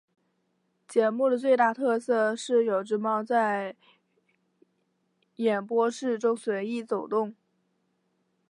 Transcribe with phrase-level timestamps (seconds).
[0.87, 3.75] 节目的最大特色是有只猫在
[5.35, 7.35] 演播室中随意走动。